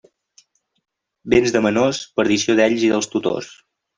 Béns 1.33 1.53
de 1.57 1.61
menors, 1.67 2.01
perdició 2.21 2.57
d'ells 2.61 2.87
i 2.89 2.93
dels 2.95 3.13
tutors. 3.17 3.55